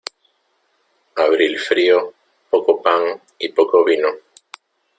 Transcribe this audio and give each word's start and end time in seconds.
Abril 1.27 1.59
frío, 1.59 2.13
poco 2.49 2.81
pan 2.81 3.21
y 3.37 3.49
poco 3.49 3.83
vino. 3.83 4.09